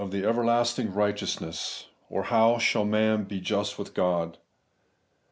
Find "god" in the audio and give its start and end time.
3.93-4.39